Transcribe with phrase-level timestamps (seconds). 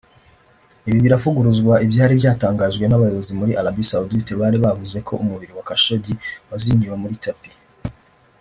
[0.87, 6.13] Ibi biravuguruza ibyari byatangajwe n’abayobozi muri Arabie Saoudite bari bavuze ko umubiri wa Khashoggi
[6.49, 7.55] wazingiwe muri tapis